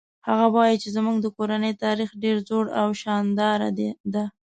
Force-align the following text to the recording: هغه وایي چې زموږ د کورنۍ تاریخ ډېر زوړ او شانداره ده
هغه 0.27 0.45
وایي 0.55 0.75
چې 0.83 0.89
زموږ 0.95 1.17
د 1.21 1.27
کورنۍ 1.37 1.73
تاریخ 1.85 2.09
ډېر 2.23 2.37
زوړ 2.47 2.65
او 2.81 2.87
شانداره 3.01 3.69
ده 4.13 4.23